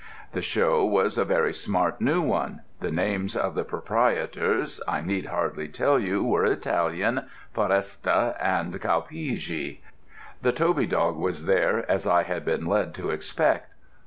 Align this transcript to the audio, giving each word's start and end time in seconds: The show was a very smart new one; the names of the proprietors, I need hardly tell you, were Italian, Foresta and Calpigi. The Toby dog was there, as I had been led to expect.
The 0.31 0.41
show 0.41 0.83
was 0.83 1.15
a 1.19 1.23
very 1.25 1.53
smart 1.53 2.01
new 2.01 2.23
one; 2.23 2.61
the 2.79 2.89
names 2.89 3.35
of 3.35 3.53
the 3.53 3.63
proprietors, 3.63 4.81
I 4.87 5.01
need 5.01 5.27
hardly 5.27 5.67
tell 5.67 5.99
you, 5.99 6.23
were 6.23 6.43
Italian, 6.43 7.27
Foresta 7.53 8.35
and 8.41 8.73
Calpigi. 8.81 9.81
The 10.41 10.51
Toby 10.53 10.87
dog 10.87 11.17
was 11.17 11.45
there, 11.45 11.85
as 11.87 12.07
I 12.07 12.23
had 12.23 12.43
been 12.43 12.65
led 12.65 12.95
to 12.95 13.11
expect. 13.11 13.73